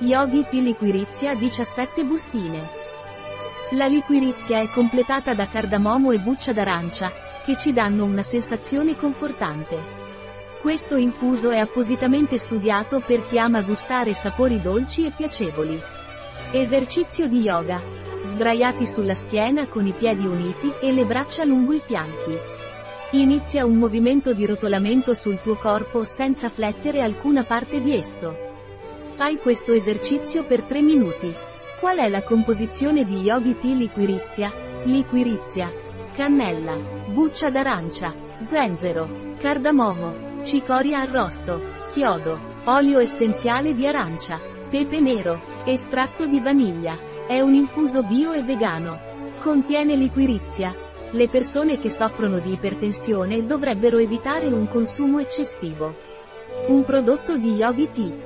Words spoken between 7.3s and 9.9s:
che ci danno una sensazione confortante.